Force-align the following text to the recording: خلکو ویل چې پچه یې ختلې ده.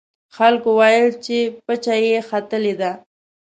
خلکو 0.35 0.69
ویل 0.79 1.07
چې 1.25 1.37
پچه 1.65 1.95
یې 2.05 2.19
ختلې 2.29 2.73
ده. 2.81 2.91